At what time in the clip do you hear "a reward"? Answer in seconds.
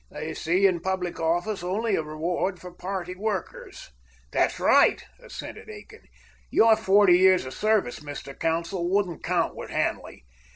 1.95-2.59